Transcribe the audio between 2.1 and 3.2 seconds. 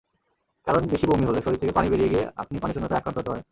গিয়ে আপনি পানিশূন্যতায় আক্রান্ত